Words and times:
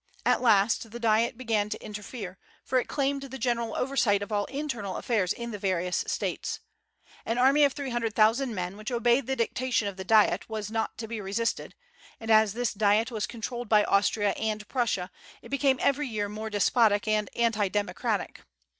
At 0.25 0.41
last 0.41 0.89
the 0.89 0.99
Diet 0.99 1.37
began 1.37 1.69
to 1.69 1.79
interfere, 1.79 2.39
for 2.63 2.79
it 2.79 2.87
claimed 2.87 3.21
the 3.21 3.37
general 3.37 3.75
oversight 3.75 4.23
of 4.23 4.31
all 4.31 4.45
internal 4.45 4.97
affairs 4.97 5.31
in 5.31 5.51
the 5.51 5.59
various 5.59 6.03
States. 6.07 6.59
An 7.23 7.37
army 7.37 7.63
of 7.65 7.73
three 7.73 7.91
hundred 7.91 8.15
thousand 8.15 8.55
men 8.55 8.77
which 8.77 8.89
obeyed 8.91 9.27
the 9.27 9.35
dictation 9.35 9.87
of 9.87 9.97
the 9.97 10.03
Diet 10.03 10.49
was 10.49 10.71
not 10.71 10.97
to 10.97 11.07
be 11.07 11.21
resisted; 11.21 11.75
and 12.19 12.31
as 12.31 12.53
this 12.55 12.73
Diet 12.73 13.11
was 13.11 13.27
controlled 13.27 13.69
by 13.69 13.83
Austria 13.83 14.31
and 14.31 14.67
Prussia, 14.67 15.11
it 15.43 15.49
became 15.49 15.77
every 15.79 16.07
year 16.07 16.27
more 16.27 16.49
despotic 16.49 17.07
and 17.07 17.29
anti 17.35 17.67
democratic. 17.69 18.41